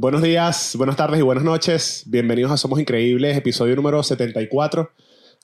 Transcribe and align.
Buenos 0.00 0.22
días, 0.22 0.76
buenas 0.76 0.94
tardes 0.94 1.18
y 1.18 1.24
buenas 1.24 1.42
noches. 1.42 2.04
Bienvenidos 2.06 2.52
a 2.52 2.56
Somos 2.56 2.78
Increíbles, 2.78 3.36
episodio 3.36 3.74
número 3.74 4.00
74. 4.00 4.92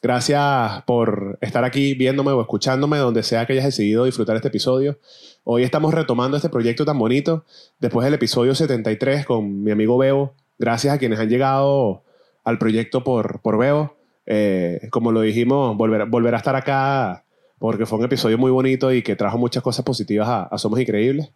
Gracias 0.00 0.84
por 0.84 1.40
estar 1.40 1.64
aquí 1.64 1.94
viéndome 1.94 2.30
o 2.30 2.40
escuchándome 2.40 2.98
donde 2.98 3.24
sea 3.24 3.46
que 3.46 3.54
hayas 3.54 3.64
decidido 3.64 4.04
disfrutar 4.04 4.36
este 4.36 4.46
episodio. 4.46 5.00
Hoy 5.42 5.64
estamos 5.64 5.92
retomando 5.92 6.36
este 6.36 6.50
proyecto 6.50 6.84
tan 6.84 6.96
bonito 7.00 7.44
después 7.80 8.04
del 8.04 8.14
episodio 8.14 8.54
73 8.54 9.26
con 9.26 9.64
mi 9.64 9.72
amigo 9.72 9.98
Bebo. 9.98 10.34
Gracias 10.56 10.94
a 10.94 10.98
quienes 10.98 11.18
han 11.18 11.30
llegado 11.30 12.04
al 12.44 12.58
proyecto 12.58 13.02
por, 13.02 13.40
por 13.40 13.58
Bebo. 13.58 13.96
Eh, 14.24 14.86
como 14.92 15.10
lo 15.10 15.22
dijimos, 15.22 15.76
volver, 15.76 16.06
volver 16.06 16.32
a 16.32 16.38
estar 16.38 16.54
acá 16.54 17.24
porque 17.58 17.86
fue 17.86 17.98
un 17.98 18.04
episodio 18.04 18.38
muy 18.38 18.52
bonito 18.52 18.92
y 18.92 19.02
que 19.02 19.16
trajo 19.16 19.36
muchas 19.36 19.64
cosas 19.64 19.84
positivas 19.84 20.28
a, 20.28 20.42
a 20.44 20.58
Somos 20.58 20.78
Increíbles. 20.78 21.32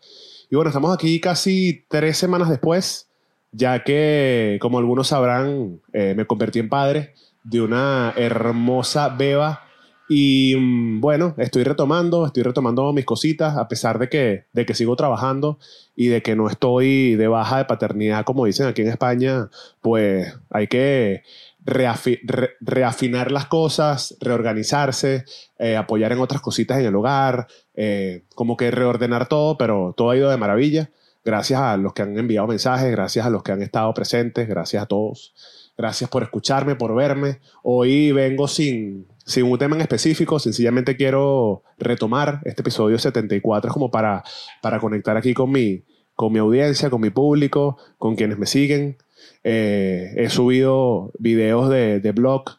Y 0.50 0.54
bueno, 0.54 0.70
estamos 0.70 0.94
aquí 0.94 1.20
casi 1.20 1.84
tres 1.88 2.16
semanas 2.16 2.48
después, 2.48 3.07
ya 3.52 3.82
que, 3.84 4.58
como 4.60 4.78
algunos 4.78 5.08
sabrán, 5.08 5.80
eh, 5.92 6.14
me 6.16 6.26
convertí 6.26 6.58
en 6.58 6.68
padre 6.68 7.14
de 7.44 7.60
una 7.62 8.12
hermosa 8.16 9.08
beba. 9.10 9.64
Y 10.10 10.54
mm, 10.58 11.00
bueno, 11.00 11.34
estoy 11.36 11.64
retomando, 11.64 12.24
estoy 12.26 12.42
retomando 12.42 12.90
mis 12.94 13.04
cositas, 13.04 13.56
a 13.58 13.68
pesar 13.68 13.98
de 13.98 14.08
que, 14.08 14.44
de 14.54 14.64
que 14.64 14.72
sigo 14.74 14.96
trabajando 14.96 15.58
y 15.94 16.06
de 16.06 16.22
que 16.22 16.34
no 16.34 16.48
estoy 16.48 17.14
de 17.16 17.28
baja 17.28 17.58
de 17.58 17.64
paternidad, 17.66 18.24
como 18.24 18.46
dicen 18.46 18.66
aquí 18.66 18.80
en 18.82 18.88
España, 18.88 19.50
pues 19.82 20.34
hay 20.50 20.66
que 20.66 21.24
reafi- 21.66 22.20
re- 22.24 22.52
reafinar 22.60 23.30
las 23.30 23.46
cosas, 23.46 24.16
reorganizarse, 24.20 25.24
eh, 25.58 25.76
apoyar 25.76 26.12
en 26.12 26.20
otras 26.20 26.40
cositas 26.40 26.78
en 26.78 26.86
el 26.86 26.96
hogar, 26.96 27.46
eh, 27.74 28.22
como 28.34 28.56
que 28.56 28.70
reordenar 28.70 29.28
todo, 29.28 29.58
pero 29.58 29.92
todo 29.94 30.10
ha 30.10 30.16
ido 30.16 30.30
de 30.30 30.36
maravilla. 30.38 30.90
Gracias 31.28 31.60
a 31.60 31.76
los 31.76 31.92
que 31.92 32.00
han 32.00 32.16
enviado 32.16 32.46
mensajes, 32.46 32.90
gracias 32.90 33.26
a 33.26 33.28
los 33.28 33.42
que 33.42 33.52
han 33.52 33.60
estado 33.60 33.92
presentes, 33.92 34.48
gracias 34.48 34.82
a 34.82 34.86
todos. 34.86 35.34
Gracias 35.76 36.08
por 36.08 36.22
escucharme, 36.22 36.74
por 36.74 36.94
verme. 36.94 37.40
Hoy 37.62 38.12
vengo 38.12 38.48
sin, 38.48 39.06
sin 39.26 39.44
un 39.44 39.58
tema 39.58 39.76
en 39.76 39.82
específico, 39.82 40.38
sencillamente 40.38 40.96
quiero 40.96 41.64
retomar 41.76 42.40
este 42.46 42.62
episodio 42.62 42.98
74 42.98 43.70
como 43.70 43.90
para, 43.90 44.24
para 44.62 44.80
conectar 44.80 45.18
aquí 45.18 45.34
con 45.34 45.50
mi, 45.52 45.84
con 46.14 46.32
mi 46.32 46.38
audiencia, 46.38 46.88
con 46.88 47.02
mi 47.02 47.10
público, 47.10 47.76
con 47.98 48.16
quienes 48.16 48.38
me 48.38 48.46
siguen. 48.46 48.96
Eh, 49.44 50.14
he 50.16 50.30
subido 50.30 51.12
videos 51.18 51.68
de, 51.68 52.00
de 52.00 52.12
blog 52.12 52.58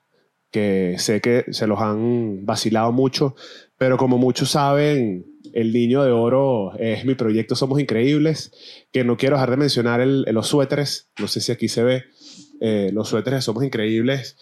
que 0.51 0.93
sé 0.99 1.21
que 1.21 1.45
se 1.49 1.65
los 1.65 1.81
han 1.81 2.45
vacilado 2.45 2.91
mucho, 2.91 3.35
pero 3.79 3.97
como 3.97 4.19
muchos 4.19 4.51
saben, 4.51 5.25
el 5.53 5.73
Niño 5.73 6.03
de 6.03 6.11
Oro 6.11 6.73
es 6.77 7.05
mi 7.05 7.15
proyecto 7.15 7.55
Somos 7.55 7.79
Increíbles, 7.79 8.51
que 8.91 9.03
no 9.03 9.17
quiero 9.17 9.35
dejar 9.35 9.51
de 9.51 9.57
mencionar 9.57 10.01
el, 10.01 10.25
los 10.31 10.47
suéteres, 10.47 11.09
no 11.19 11.27
sé 11.27 11.41
si 11.41 11.51
aquí 11.51 11.67
se 11.67 11.83
ve, 11.83 12.03
eh, 12.61 12.91
los 12.93 13.09
suéteres 13.09 13.37
de 13.37 13.41
Somos 13.41 13.63
Increíbles. 13.63 14.37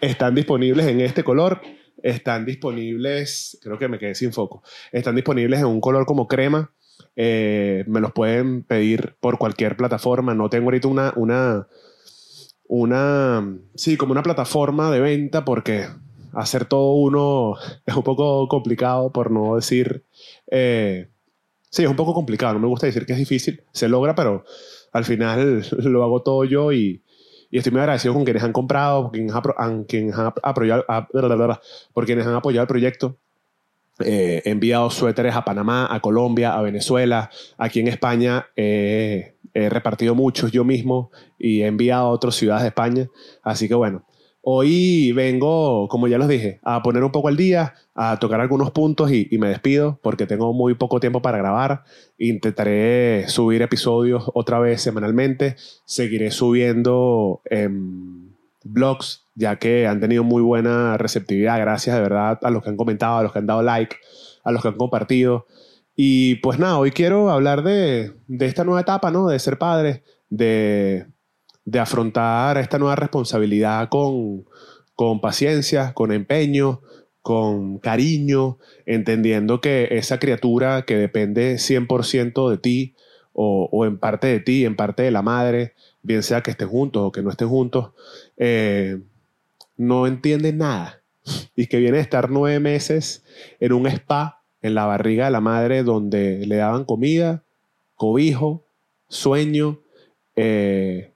Están 0.00 0.34
disponibles 0.34 0.86
en 0.86 1.00
este 1.00 1.24
color, 1.24 1.60
están 2.02 2.44
disponibles, 2.44 3.58
creo 3.62 3.78
que 3.78 3.88
me 3.88 3.98
quedé 3.98 4.14
sin 4.14 4.32
foco, 4.32 4.62
están 4.92 5.16
disponibles 5.16 5.60
en 5.60 5.66
un 5.66 5.80
color 5.80 6.06
como 6.06 6.28
crema, 6.28 6.72
eh, 7.16 7.84
me 7.88 8.00
los 8.00 8.12
pueden 8.12 8.62
pedir 8.62 9.16
por 9.20 9.38
cualquier 9.38 9.76
plataforma, 9.76 10.34
no 10.34 10.48
tengo 10.48 10.66
ahorita 10.66 10.88
una, 10.88 11.12
una, 11.16 11.66
una, 12.68 13.58
sí, 13.74 13.96
como 13.96 14.12
una 14.12 14.22
plataforma 14.22 14.90
de 14.90 15.00
venta 15.00 15.44
porque 15.44 15.86
hacer 16.32 16.64
todo 16.64 16.92
uno 16.92 17.54
es 17.86 17.94
un 17.94 18.02
poco 18.02 18.46
complicado, 18.48 19.12
por 19.12 19.30
no 19.30 19.56
decir, 19.56 20.04
eh, 20.50 21.08
sí, 21.70 21.82
es 21.82 21.88
un 21.88 21.96
poco 21.96 22.14
complicado, 22.14 22.54
no 22.54 22.60
me 22.60 22.68
gusta 22.68 22.86
decir 22.86 23.06
que 23.06 23.12
es 23.12 23.18
difícil, 23.18 23.62
se 23.72 23.88
logra, 23.88 24.14
pero 24.14 24.44
al 24.92 25.04
final 25.04 25.66
lo 25.78 26.02
hago 26.04 26.22
todo 26.22 26.44
yo 26.44 26.72
y, 26.72 27.02
y 27.50 27.58
estoy 27.58 27.72
muy 27.72 27.80
agradecido 27.80 28.14
con 28.14 28.24
quienes 28.24 28.42
han 28.42 28.52
comprado, 28.52 29.04
por 29.04 29.12
quienes 29.12 29.34
han, 29.56 29.84
quienes 29.84 30.16
han 30.16 30.32
apoyado, 30.42 30.84
por 31.92 32.06
quienes 32.06 32.26
han 32.26 32.34
apoyado 32.34 32.62
el 32.62 32.68
proyecto. 32.68 33.18
Eh, 34.04 34.42
he 34.44 34.50
enviado 34.50 34.90
suéteres 34.90 35.34
a 35.34 35.44
Panamá, 35.44 35.88
a 35.90 36.00
Colombia, 36.00 36.54
a 36.54 36.62
Venezuela. 36.62 37.30
Aquí 37.56 37.80
en 37.80 37.88
España 37.88 38.46
eh, 38.54 39.34
he 39.54 39.68
repartido 39.68 40.14
muchos 40.14 40.52
yo 40.52 40.64
mismo 40.64 41.10
y 41.38 41.62
he 41.62 41.66
enviado 41.66 42.06
a 42.06 42.10
otras 42.10 42.36
ciudades 42.36 42.62
de 42.62 42.68
España. 42.68 43.08
Así 43.42 43.66
que 43.66 43.74
bueno, 43.74 44.04
hoy 44.42 45.12
vengo, 45.12 45.88
como 45.88 46.08
ya 46.08 46.18
los 46.18 46.28
dije, 46.28 46.60
a 46.62 46.82
poner 46.82 47.04
un 47.04 47.12
poco 47.12 47.28
al 47.28 47.36
día, 47.36 47.74
a 47.94 48.18
tocar 48.18 48.40
algunos 48.40 48.70
puntos 48.70 49.10
y, 49.12 49.28
me 49.38 49.48
despido 49.48 49.98
porque 50.02 50.26
tengo 50.26 50.52
muy 50.52 50.74
poco 50.74 51.00
tiempo 51.00 51.22
para 51.22 51.38
grabar. 51.38 51.84
Intentaré 52.18 53.28
subir 53.28 53.62
episodios 53.62 54.30
otra 54.34 54.58
vez 54.58 54.80
semanalmente. 54.80 55.56
Seguiré 55.84 56.30
subiendo 56.30 57.42
em, 57.44 58.32
blogs, 58.64 59.24
ya 59.34 59.56
que 59.56 59.86
han 59.86 60.00
tenido 60.00 60.24
muy 60.24 60.42
buena 60.42 60.96
receptividad. 60.96 61.58
Gracias 61.60 61.96
de 61.96 62.02
verdad 62.02 62.38
a 62.42 62.50
los 62.50 62.62
que 62.62 62.70
han 62.70 62.76
comentado, 62.76 63.18
a 63.18 63.22
los 63.22 63.32
que 63.32 63.38
han 63.40 63.46
dado 63.46 63.62
like, 63.62 63.96
a 64.44 64.52
los 64.52 64.62
que 64.62 64.68
han 64.68 64.76
compartido. 64.76 65.46
Y 65.94 66.36
pues 66.36 66.58
nada, 66.58 66.78
hoy 66.78 66.92
quiero 66.92 67.30
hablar 67.30 67.62
de 67.62 68.14
esta 68.38 68.64
nueva 68.64 68.80
etapa, 68.82 69.10
¿no? 69.10 69.26
De 69.26 69.38
ser 69.40 69.58
padre, 69.58 70.04
de, 70.30 71.06
de 71.70 71.80
afrontar 71.80 72.56
esta 72.56 72.78
nueva 72.78 72.96
responsabilidad 72.96 73.90
con, 73.90 74.46
con 74.94 75.20
paciencia, 75.20 75.92
con 75.92 76.12
empeño, 76.12 76.80
con 77.20 77.78
cariño, 77.78 78.56
entendiendo 78.86 79.60
que 79.60 79.88
esa 79.90 80.18
criatura 80.18 80.86
que 80.86 80.96
depende 80.96 81.56
100% 81.56 82.48
de 82.48 82.56
ti 82.56 82.94
o, 83.34 83.68
o 83.70 83.84
en 83.84 83.98
parte 83.98 84.28
de 84.28 84.40
ti, 84.40 84.64
en 84.64 84.76
parte 84.76 85.02
de 85.02 85.10
la 85.10 85.20
madre, 85.20 85.74
bien 86.02 86.22
sea 86.22 86.40
que 86.40 86.52
estén 86.52 86.68
juntos 86.68 87.02
o 87.04 87.12
que 87.12 87.22
no 87.22 87.28
estén 87.28 87.48
juntos, 87.48 87.90
eh, 88.38 88.98
no 89.76 90.06
entiende 90.06 90.54
nada. 90.54 91.02
Y 91.54 91.66
que 91.66 91.76
viene 91.76 91.98
a 91.98 92.00
estar 92.00 92.30
nueve 92.30 92.60
meses 92.60 93.22
en 93.60 93.74
un 93.74 93.86
spa 93.86 94.42
en 94.62 94.74
la 94.74 94.86
barriga 94.86 95.26
de 95.26 95.32
la 95.32 95.42
madre 95.42 95.82
donde 95.82 96.46
le 96.46 96.56
daban 96.56 96.86
comida, 96.86 97.44
cobijo, 97.94 98.64
sueño 99.08 99.80
eh, 100.34 101.12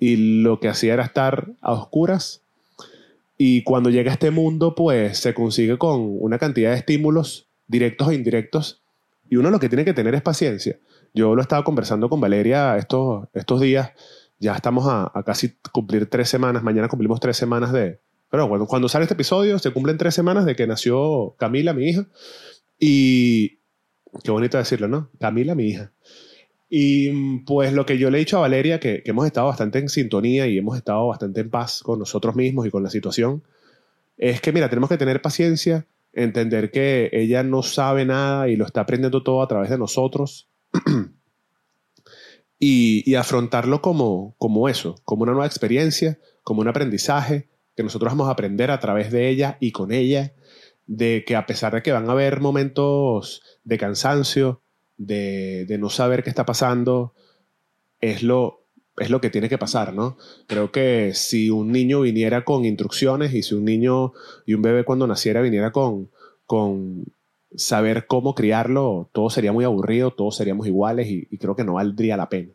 y 0.00 0.42
lo 0.42 0.58
que 0.58 0.68
hacía 0.68 0.94
era 0.94 1.04
estar 1.04 1.52
a 1.60 1.72
oscuras 1.72 2.42
y 3.38 3.62
cuando 3.62 3.90
llega 3.90 4.10
a 4.10 4.14
este 4.14 4.32
mundo 4.32 4.74
pues 4.74 5.18
se 5.18 5.32
consigue 5.34 5.78
con 5.78 6.00
una 6.20 6.38
cantidad 6.38 6.70
de 6.70 6.78
estímulos 6.78 7.46
directos 7.68 8.10
e 8.10 8.16
indirectos 8.16 8.82
y 9.28 9.36
uno 9.36 9.50
lo 9.50 9.60
que 9.60 9.68
tiene 9.68 9.84
que 9.84 9.94
tener 9.94 10.16
es 10.16 10.22
paciencia. 10.22 10.80
Yo 11.14 11.36
lo 11.36 11.42
estaba 11.42 11.62
conversando 11.62 12.08
con 12.08 12.20
Valeria 12.20 12.76
estos, 12.76 13.28
estos 13.32 13.60
días 13.60 13.92
ya 14.40 14.54
estamos 14.54 14.86
a, 14.88 15.12
a 15.14 15.22
casi 15.22 15.54
cumplir 15.70 16.06
tres 16.06 16.28
semanas. 16.28 16.62
Mañana 16.62 16.88
cumplimos 16.88 17.20
tres 17.20 17.36
semanas 17.36 17.72
de. 17.72 18.00
Pero 18.30 18.48
cuando, 18.48 18.66
cuando 18.66 18.88
sale 18.88 19.04
este 19.04 19.14
episodio, 19.14 19.58
se 19.58 19.70
cumplen 19.70 19.98
tres 19.98 20.14
semanas 20.14 20.46
de 20.46 20.56
que 20.56 20.66
nació 20.66 21.36
Camila, 21.38 21.74
mi 21.74 21.90
hija. 21.90 22.06
Y. 22.78 23.60
Qué 24.24 24.30
bonito 24.32 24.58
decirlo, 24.58 24.88
¿no? 24.88 25.10
Camila, 25.20 25.54
mi 25.54 25.68
hija. 25.68 25.92
Y 26.70 27.10
mm, 27.10 27.44
pues 27.44 27.72
lo 27.72 27.84
que 27.84 27.98
yo 27.98 28.10
le 28.10 28.18
he 28.18 28.20
dicho 28.20 28.38
a 28.38 28.42
Valeria, 28.42 28.78
que, 28.78 29.02
hemos 29.04 29.26
estado 29.26 29.48
bastante 29.48 29.80
en 29.80 29.88
sintonía 29.88 30.46
y 30.46 30.56
hemos 30.56 30.78
estado 30.78 31.08
bastante 31.08 31.40
en 31.40 31.50
paz 31.50 31.82
con 31.82 31.98
nosotros 31.98 32.36
mismos 32.36 32.66
y 32.66 32.70
con 32.70 32.84
la 32.84 32.90
situación, 32.90 33.42
es 34.16 34.40
que, 34.40 34.52
mira, 34.52 34.68
tenemos 34.70 34.88
que 34.88 34.96
tener 34.96 35.20
paciencia, 35.20 35.86
entender 36.12 36.70
que 36.70 37.10
ella 37.12 37.42
no 37.42 37.62
sabe 37.62 38.04
nada 38.04 38.48
y 38.48 38.56
lo 38.56 38.64
está 38.64 38.82
aprendiendo 38.82 39.22
todo 39.22 39.42
a 39.42 39.48
través 39.48 39.68
de 39.70 39.78
nosotros 39.78 40.48
y, 42.58 43.10
y 43.10 43.14
afrontarlo 43.16 43.82
como, 43.82 44.36
como 44.38 44.68
eso, 44.68 45.00
como 45.04 45.24
una 45.24 45.32
nueva 45.32 45.46
experiencia, 45.46 46.18
como 46.44 46.60
un 46.60 46.68
aprendizaje 46.68 47.48
que 47.76 47.82
nosotros 47.82 48.12
vamos 48.12 48.28
a 48.28 48.32
aprender 48.32 48.70
a 48.70 48.78
través 48.78 49.10
de 49.10 49.28
ella 49.28 49.56
y 49.58 49.72
con 49.72 49.90
ella, 49.90 50.34
de 50.86 51.24
que 51.26 51.34
a 51.34 51.46
pesar 51.46 51.74
de 51.74 51.82
que 51.82 51.92
van 51.92 52.08
a 52.08 52.12
haber 52.12 52.40
momentos 52.40 53.42
de 53.64 53.78
cansancio, 53.78 54.62
de, 55.00 55.76
no 55.78 55.88
saber 55.88 56.22
qué 56.22 56.30
está 56.30 56.44
pasando, 56.44 57.14
es 58.00 58.22
lo, 58.22 58.66
es 58.98 59.10
lo 59.10 59.20
que 59.20 59.30
tiene 59.30 59.48
que 59.48 59.58
pasar, 59.58 59.94
¿no? 59.94 60.16
Creo 60.46 60.70
que 60.70 61.12
si 61.14 61.50
un 61.50 61.72
niño 61.72 62.02
viniera 62.02 62.44
con 62.44 62.64
instrucciones 62.64 63.32
y 63.34 63.42
si 63.42 63.54
un 63.54 63.64
niño 63.64 64.12
y 64.46 64.54
un 64.54 64.62
bebé 64.62 64.84
cuando 64.84 65.06
naciera 65.06 65.40
viniera 65.40 65.72
con, 65.72 66.10
con 66.46 67.06
saber 67.56 68.06
cómo 68.06 68.34
criarlo, 68.34 69.08
todo 69.12 69.30
sería 69.30 69.52
muy 69.52 69.64
aburrido, 69.64 70.12
todos 70.12 70.36
seríamos 70.36 70.66
iguales 70.66 71.08
y, 71.08 71.26
y 71.30 71.38
creo 71.38 71.56
que 71.56 71.64
no 71.64 71.74
valdría 71.74 72.16
la 72.16 72.28
pena. 72.28 72.52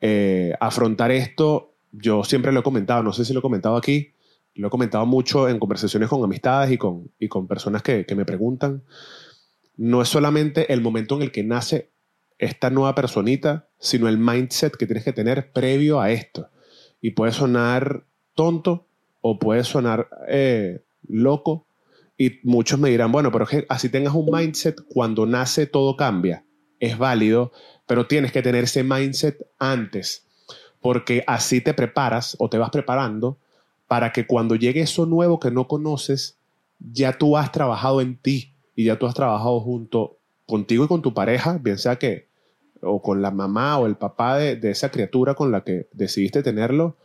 Eh, 0.00 0.54
afrontar 0.60 1.10
esto, 1.10 1.74
yo 1.92 2.24
siempre 2.24 2.52
lo 2.52 2.60
he 2.60 2.62
comentado, 2.62 3.02
no 3.02 3.12
sé 3.12 3.26
si 3.26 3.34
lo 3.34 3.40
he 3.40 3.42
comentado 3.42 3.76
aquí, 3.76 4.12
lo 4.54 4.68
he 4.68 4.70
comentado 4.70 5.04
mucho 5.04 5.48
en 5.48 5.58
conversaciones 5.58 6.08
con 6.08 6.24
amistades 6.24 6.72
y 6.72 6.78
con, 6.78 7.10
y 7.18 7.28
con 7.28 7.46
personas 7.46 7.82
que, 7.82 8.06
que 8.06 8.14
me 8.14 8.24
preguntan. 8.24 8.82
No 9.80 10.02
es 10.02 10.10
solamente 10.10 10.74
el 10.74 10.82
momento 10.82 11.16
en 11.16 11.22
el 11.22 11.32
que 11.32 11.42
nace 11.42 11.88
esta 12.38 12.68
nueva 12.68 12.94
personita, 12.94 13.66
sino 13.78 14.08
el 14.08 14.18
mindset 14.18 14.76
que 14.76 14.84
tienes 14.84 15.04
que 15.04 15.14
tener 15.14 15.52
previo 15.52 16.02
a 16.02 16.10
esto. 16.10 16.50
Y 17.00 17.12
puede 17.12 17.32
sonar 17.32 18.04
tonto 18.34 18.84
o 19.22 19.38
puede 19.38 19.64
sonar 19.64 20.10
eh, 20.28 20.82
loco. 21.08 21.64
Y 22.18 22.40
muchos 22.42 22.78
me 22.78 22.90
dirán, 22.90 23.10
bueno, 23.10 23.32
pero 23.32 23.46
que 23.46 23.64
así 23.70 23.88
tengas 23.88 24.12
un 24.14 24.30
mindset, 24.30 24.82
cuando 24.86 25.24
nace 25.24 25.66
todo 25.66 25.96
cambia. 25.96 26.44
es 26.78 26.98
válido, 26.98 27.50
pero 27.86 28.06
tienes 28.06 28.32
que 28.32 28.42
tener 28.42 28.64
ese 28.64 28.84
mindset 28.84 29.46
antes, 29.58 30.26
porque 30.82 31.24
así 31.26 31.62
te 31.62 31.72
preparas 31.72 32.36
o 32.38 32.50
te 32.50 32.58
vas 32.58 32.68
preparando 32.68 33.38
para 33.88 34.12
que 34.12 34.26
cuando 34.26 34.56
llegue 34.56 34.82
eso 34.82 35.06
nuevo 35.06 35.40
que 35.40 35.50
no 35.50 35.66
conoces, 35.66 36.36
ya 36.80 37.16
tú 37.16 37.38
has 37.38 37.50
trabajado 37.50 38.02
en 38.02 38.18
ti 38.18 38.52
y 38.80 38.84
ya 38.84 38.98
tú 38.98 39.06
has 39.06 39.14
trabajado 39.14 39.60
junto 39.60 40.16
contigo 40.46 40.86
y 40.86 40.88
con 40.88 41.02
tu 41.02 41.12
pareja, 41.12 41.58
bien 41.58 41.76
sea 41.76 41.96
que 41.96 42.28
o 42.80 43.02
con 43.02 43.20
la 43.20 43.30
mamá 43.30 43.78
o 43.78 43.86
el 43.86 43.96
papá 43.96 44.38
de, 44.38 44.58
esa 44.70 44.90
criatura 44.90 45.34
con 45.34 45.52
la 45.52 45.64
que 45.64 45.88
decidiste 45.92 46.42
tenerlo, 46.42 46.96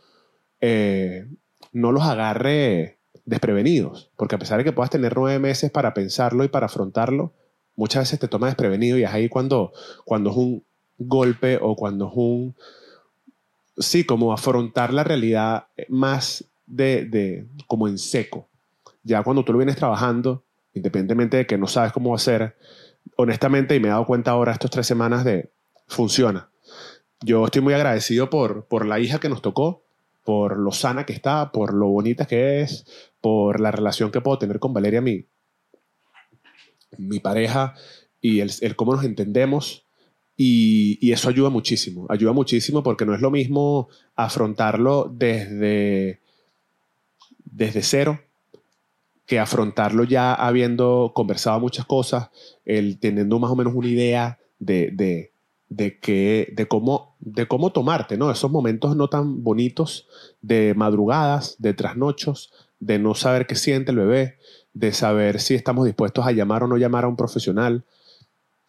eh, 0.62 1.26
no 1.72 1.92
los 1.92 2.02
agarre 2.04 2.96
desprevenidos, 3.26 4.10
porque 4.16 4.36
a 4.36 4.38
pesar 4.38 4.56
de 4.56 4.64
que 4.64 4.72
puedas 4.72 4.88
tener 4.88 5.14
nueve 5.14 5.38
meses 5.38 5.70
para 5.70 5.92
pensarlo 5.92 6.44
y 6.44 6.48
para 6.48 6.64
afrontarlo, 6.64 7.34
muchas 7.74 8.04
veces 8.04 8.20
te 8.20 8.28
toma 8.28 8.46
desprevenido 8.46 8.96
y 8.96 9.04
es 9.04 9.10
ahí 9.10 9.28
cuando, 9.28 9.74
cuando 10.06 10.30
es 10.30 10.36
un 10.36 10.64
golpe 10.96 11.58
o 11.60 11.76
cuando 11.76 12.08
es 12.08 12.12
un, 12.14 12.56
sí, 13.76 14.04
como 14.04 14.32
afrontar 14.32 14.94
la 14.94 15.04
realidad 15.04 15.66
más 15.90 16.42
de, 16.66 17.04
de 17.04 17.46
como 17.66 17.86
en 17.86 17.98
seco. 17.98 18.48
Ya 19.02 19.22
cuando 19.22 19.44
tú 19.44 19.52
lo 19.52 19.58
vienes 19.58 19.76
trabajando, 19.76 20.45
independientemente 20.76 21.38
de 21.38 21.46
que 21.46 21.56
no 21.56 21.66
sabes 21.66 21.92
cómo 21.92 22.14
hacer, 22.14 22.56
honestamente, 23.16 23.74
y 23.74 23.80
me 23.80 23.88
he 23.88 23.90
dado 23.90 24.04
cuenta 24.04 24.32
ahora 24.32 24.52
estas 24.52 24.70
tres 24.70 24.86
semanas 24.86 25.24
de, 25.24 25.50
funciona. 25.86 26.50
Yo 27.22 27.46
estoy 27.46 27.62
muy 27.62 27.72
agradecido 27.72 28.28
por, 28.28 28.66
por 28.66 28.84
la 28.84 29.00
hija 29.00 29.18
que 29.18 29.30
nos 29.30 29.40
tocó, 29.40 29.82
por 30.22 30.58
lo 30.58 30.72
sana 30.72 31.06
que 31.06 31.14
está, 31.14 31.50
por 31.50 31.72
lo 31.72 31.88
bonita 31.88 32.26
que 32.26 32.60
es, 32.60 32.84
por 33.22 33.58
la 33.60 33.70
relación 33.70 34.10
que 34.10 34.20
puedo 34.20 34.38
tener 34.38 34.58
con 34.58 34.74
Valeria, 34.74 35.00
mi, 35.00 35.24
mi 36.98 37.20
pareja, 37.20 37.74
y 38.20 38.40
el, 38.40 38.52
el 38.60 38.76
cómo 38.76 38.94
nos 38.94 39.04
entendemos. 39.04 39.86
Y, 40.36 40.98
y, 41.00 41.12
eso 41.12 41.30
ayuda 41.30 41.48
muchísimo, 41.48 42.06
ayuda 42.10 42.32
muchísimo 42.32 42.82
porque 42.82 43.06
no 43.06 43.14
es 43.14 43.22
lo 43.22 43.30
mismo 43.30 43.88
afrontarlo 44.14 45.10
desde, 45.10 46.20
desde 47.46 47.82
cero 47.82 48.25
que 49.26 49.40
afrontarlo 49.40 50.04
ya 50.04 50.32
habiendo 50.34 51.12
conversado 51.14 51.58
muchas 51.60 51.84
cosas, 51.84 52.30
el 52.64 52.98
teniendo 53.00 53.38
más 53.38 53.50
o 53.50 53.56
menos 53.56 53.74
una 53.74 53.88
idea 53.88 54.38
de, 54.60 54.90
de, 54.92 55.32
de, 55.68 55.98
que, 55.98 56.52
de, 56.56 56.66
cómo, 56.66 57.16
de 57.18 57.46
cómo 57.46 57.72
tomarte, 57.72 58.16
¿no? 58.16 58.30
Esos 58.30 58.50
momentos 58.50 58.96
no 58.96 59.08
tan 59.08 59.42
bonitos 59.42 60.06
de 60.42 60.74
madrugadas, 60.76 61.56
de 61.58 61.74
trasnochos, 61.74 62.52
de 62.78 63.00
no 63.00 63.14
saber 63.14 63.46
qué 63.46 63.56
siente 63.56 63.90
el 63.90 63.98
bebé, 63.98 64.36
de 64.74 64.92
saber 64.92 65.40
si 65.40 65.54
estamos 65.54 65.86
dispuestos 65.86 66.24
a 66.26 66.32
llamar 66.32 66.62
o 66.62 66.68
no 66.68 66.76
llamar 66.76 67.04
a 67.04 67.08
un 67.08 67.16
profesional. 67.16 67.84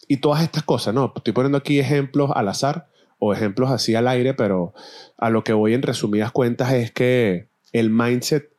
Y 0.08 0.16
todas 0.16 0.42
estas 0.42 0.64
cosas, 0.64 0.92
¿no? 0.92 1.12
Estoy 1.14 1.32
poniendo 1.32 1.58
aquí 1.58 1.78
ejemplos 1.78 2.30
al 2.34 2.48
azar 2.48 2.88
o 3.20 3.32
ejemplos 3.32 3.70
así 3.70 3.94
al 3.94 4.08
aire, 4.08 4.34
pero 4.34 4.74
a 5.16 5.30
lo 5.30 5.44
que 5.44 5.52
voy 5.52 5.74
en 5.74 5.82
resumidas 5.82 6.32
cuentas 6.32 6.72
es 6.72 6.90
que 6.90 7.48
el 7.72 7.90
mindset 7.90 8.50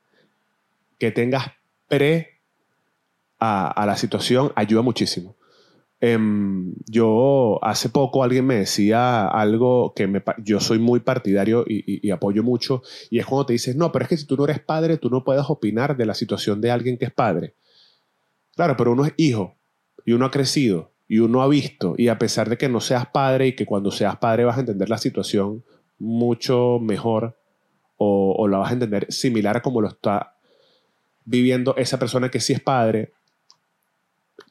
que 0.98 1.12
tengas 1.12 1.59
pre 1.90 2.40
a, 3.40 3.86
la 3.86 3.96
situación 3.96 4.52
ayuda 4.56 4.82
muchísimo. 4.82 5.36
Em, 6.02 6.74
yo 6.86 7.60
hace 7.62 7.90
poco 7.90 8.24
alguien 8.24 8.46
me 8.46 8.56
decía 8.56 9.28
algo 9.28 9.94
que 9.94 10.08
me, 10.08 10.24
yo 10.38 10.62
soy 10.62 10.80
muy 10.80 11.02
partidario 11.02 11.66
y, 11.68 12.10
apoyo 12.12 12.42
mucho, 12.42 12.84
y 13.10 13.20
es 13.20 13.26
cuando 13.26 13.48
te 13.48 13.54
dices, 13.54 13.76
no, 13.76 13.92
pero 13.92 14.04
es 14.04 14.10
que 14.10 14.18
si 14.18 14.26
tú 14.26 14.38
no 14.38 14.46
eres 14.46 14.60
padre, 14.62 14.98
tú 14.98 15.10
no 15.10 15.24
puedes 15.26 15.44
opinar 15.50 15.98
de 15.98 16.06
la 16.06 16.14
situación 16.14 16.62
de 16.62 16.72
alguien 16.72 16.98
que 16.98 17.06
es 17.06 17.12
padre. 17.12 17.56
Claro, 18.56 18.78
pero 18.78 18.94
uno 18.94 19.06
es 19.06 19.14
hijo 19.18 19.56
y 20.06 20.14
uno 20.14 20.26
ha 20.26 20.32
crecido 20.32 20.92
y 21.08 21.20
uno 21.20 21.42
ha 21.42 21.48
visto, 21.48 21.96
y 21.98 22.08
a 22.08 22.20
pesar 22.20 22.50
de 22.50 22.58
que 22.58 22.70
no 22.70 22.80
seas 22.82 23.08
padre 23.08 23.48
y 23.48 23.56
que 23.56 23.66
cuando 23.66 23.92
seas 23.92 24.18
padre 24.18 24.46
vas 24.46 24.58
a 24.58 24.60
entender 24.62 24.90
la 24.90 25.00
situación 25.00 25.64
mucho 25.98 26.80
mejor 26.80 27.38
o, 27.98 28.36
o 28.38 28.48
la 28.48 28.60
vas 28.60 28.70
a 28.70 28.74
entender 28.74 29.12
similar 29.12 29.58
a 29.58 29.62
como 29.62 29.82
lo 29.82 29.88
está 29.88 30.39
viviendo 31.30 31.76
esa 31.78 32.00
persona 32.00 32.30
que 32.30 32.40
sí 32.40 32.54
es 32.54 32.60
padre, 32.60 33.14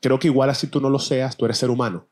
creo 0.00 0.18
que 0.18 0.28
igual 0.28 0.48
así 0.48 0.68
tú 0.68 0.80
no 0.80 0.90
lo 0.90 1.00
seas, 1.00 1.36
tú 1.36 1.44
eres 1.44 1.58
ser 1.58 1.70
humano, 1.70 2.06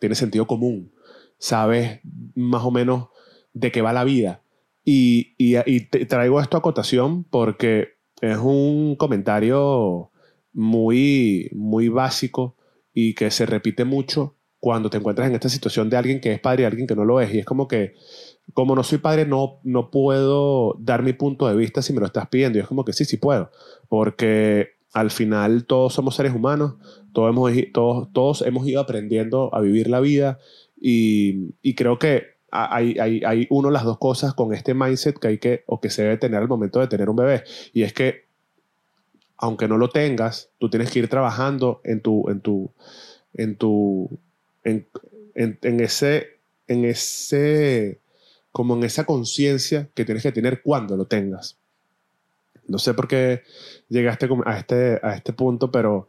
tienes 0.00 0.18
sentido 0.18 0.46
común, 0.46 0.92
sabes 1.38 2.00
más 2.34 2.64
o 2.64 2.72
menos 2.72 3.08
de 3.52 3.70
qué 3.70 3.80
va 3.80 3.92
la 3.92 4.04
vida. 4.04 4.42
Y, 4.84 5.34
y, 5.38 5.80
te 5.80 6.06
traigo 6.06 6.40
esto 6.40 6.56
a 6.56 6.62
cotación 6.62 7.22
porque 7.24 7.98
es 8.20 8.38
un 8.38 8.96
comentario 8.96 10.10
muy, 10.52 11.50
muy 11.52 11.88
básico 11.88 12.56
y 12.92 13.14
que 13.14 13.30
se 13.30 13.46
repite 13.46 13.84
mucho 13.84 14.34
cuando 14.58 14.90
te 14.90 14.96
encuentras 14.96 15.28
en 15.28 15.34
esta 15.34 15.48
situación 15.48 15.88
de 15.90 15.96
alguien 15.96 16.20
que 16.20 16.32
es 16.32 16.40
padre 16.40 16.62
y 16.62 16.66
alguien 16.66 16.86
que 16.86 16.96
no 16.96 17.04
lo 17.04 17.20
es. 17.20 17.32
Y 17.32 17.38
es 17.38 17.44
como 17.44 17.68
que, 17.68 17.94
como 18.54 18.74
no 18.74 18.82
soy 18.82 18.98
padre, 18.98 19.26
no, 19.26 19.60
no 19.62 19.90
puedo 19.90 20.74
dar 20.80 21.02
mi 21.02 21.12
punto 21.12 21.46
de 21.46 21.54
vista 21.54 21.82
si 21.82 21.92
me 21.92 22.00
lo 22.00 22.06
estás 22.06 22.28
pidiendo. 22.28 22.58
Y 22.58 22.62
es 22.62 22.66
como 22.66 22.84
que 22.84 22.92
sí, 22.92 23.04
sí 23.04 23.18
puedo. 23.18 23.50
Porque 23.88 24.78
al 24.92 25.10
final 25.10 25.64
todos 25.64 25.94
somos 25.94 26.16
seres 26.16 26.34
humanos, 26.34 26.74
todos 27.12 27.30
hemos, 27.30 27.52
todos, 27.72 28.12
todos 28.12 28.42
hemos 28.42 28.66
ido 28.66 28.80
aprendiendo 28.80 29.54
a 29.54 29.60
vivir 29.60 29.88
la 29.88 30.00
vida 30.00 30.38
y, 30.80 31.74
creo 31.74 31.98
que 31.98 32.38
hay, 32.50 32.98
hay, 32.98 33.22
hay, 33.24 33.46
uno 33.50 33.70
las 33.70 33.84
dos 33.84 33.98
cosas 33.98 34.34
con 34.34 34.54
este 34.54 34.74
mindset 34.74 35.18
que 35.18 35.28
hay 35.28 35.38
que 35.38 35.64
o 35.66 35.80
que 35.80 35.90
se 35.90 36.02
debe 36.02 36.16
tener 36.16 36.40
al 36.40 36.48
momento 36.48 36.80
de 36.80 36.86
tener 36.86 37.10
un 37.10 37.16
bebé 37.16 37.44
y 37.72 37.82
es 37.82 37.92
que 37.92 38.26
aunque 39.36 39.68
no 39.68 39.78
lo 39.78 39.88
tengas, 39.90 40.50
tú 40.58 40.68
tienes 40.68 40.90
que 40.90 40.98
ir 40.98 41.08
trabajando 41.08 41.80
en 41.84 42.00
tu 42.00 42.28
en 42.28 42.40
tu 42.40 42.72
en 43.34 43.56
tu 43.56 44.18
en, 44.64 44.88
en 45.34 45.80
ese 45.80 46.38
en 46.66 46.84
ese 46.84 48.00
como 48.50 48.76
en 48.76 48.84
esa 48.84 49.04
conciencia 49.04 49.88
que 49.94 50.04
tienes 50.04 50.22
que 50.22 50.32
tener 50.32 50.62
cuando 50.62 50.96
lo 50.96 51.06
tengas. 51.06 51.58
No 52.68 52.78
sé 52.78 52.94
por 52.94 53.08
qué 53.08 53.42
llegaste 53.88 54.28
a 54.44 54.58
este, 54.58 55.00
a 55.02 55.14
este 55.14 55.32
punto, 55.32 55.72
pero 55.72 56.08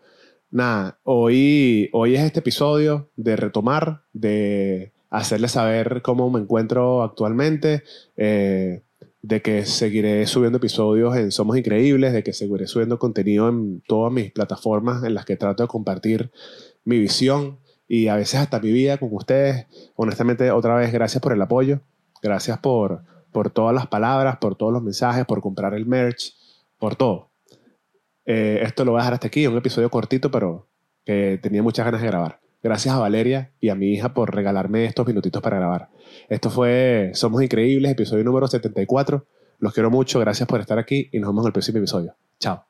nada, 0.52 1.00
hoy, 1.04 1.90
hoy 1.94 2.16
es 2.16 2.22
este 2.22 2.40
episodio 2.40 3.10
de 3.16 3.36
retomar, 3.36 4.04
de 4.14 4.92
hacerles 5.10 5.52
saber 5.54 6.02
cómo 6.02 6.30
me 6.30 6.40
encuentro 6.40 7.04
actualmente, 7.04 7.84
eh, 8.18 8.84
de 9.22 9.42
que 9.42 9.66
seguiré 9.66 10.26
subiendo 10.28 10.58
episodios 10.58 11.16
en 11.18 11.32
Somos 11.32 11.58
Increíbles, 11.58 12.14
de 12.14 12.24
que 12.24 12.34
seguiré 12.34 12.68
subiendo 12.68 13.00
contenido 13.00 13.50
en 13.50 13.82
todas 13.88 14.14
mis 14.14 14.32
plataformas 14.32 15.04
en 15.04 15.14
las 15.14 15.26
que 15.26 15.36
trato 15.36 15.64
de 15.64 15.68
compartir 15.68 16.32
mi 16.86 17.00
visión 17.00 17.60
y 17.88 18.08
a 18.08 18.16
veces 18.16 18.40
hasta 18.40 18.60
mi 18.60 18.72
vida 18.72 18.98
con 18.98 19.10
ustedes. 19.12 19.66
Honestamente, 19.96 20.52
otra 20.52 20.76
vez, 20.76 20.94
gracias 20.94 21.22
por 21.22 21.34
el 21.34 21.42
apoyo, 21.42 21.82
gracias 22.22 22.60
por, 22.60 23.04
por 23.32 23.50
todas 23.50 23.76
las 23.76 23.88
palabras, 23.88 24.38
por 24.38 24.56
todos 24.56 24.72
los 24.72 24.84
mensajes, 24.84 25.26
por 25.26 25.42
comprar 25.42 25.74
el 25.74 25.86
merch, 25.86 26.34
por 26.80 26.96
todo. 26.96 27.30
Eh, 28.26 28.60
esto 28.64 28.86
lo 28.86 28.92
voy 28.92 29.00
a 29.00 29.04
dejar 29.04 29.14
hasta 29.16 29.28
aquí, 29.28 29.46
un 29.48 29.58
episodio 29.58 29.90
cortito, 29.90 30.32
pero 30.32 30.68
que 31.06 31.40
tenía 31.42 31.64
muchas 31.64 31.86
ganas 31.86 32.02
de 32.02 32.08
grabar. 32.08 32.40
Gracias 32.62 32.94
a 32.94 33.00
Valeria 33.00 33.52
y 33.60 33.70
a 33.70 33.76
mi 33.76 33.94
hija 33.94 34.14
por 34.14 34.36
regalarme 34.36 34.86
estos 34.86 35.08
minutitos 35.08 35.42
para 35.42 35.58
grabar. 35.58 35.90
Esto 36.28 36.50
fue 36.50 37.12
Somos 37.14 37.42
Increíbles, 37.42 37.92
episodio 37.92 38.24
número 38.24 38.48
74. 38.48 39.26
Los 39.60 39.74
quiero 39.74 39.90
mucho, 39.90 40.20
gracias 40.20 40.48
por 40.48 40.60
estar 40.60 40.80
aquí 40.80 41.10
y 41.12 41.20
nos 41.20 41.30
vemos 41.30 41.44
en 41.44 41.48
el 41.48 41.54
próximo 41.54 41.78
episodio. 41.80 42.16
Chao. 42.40 42.66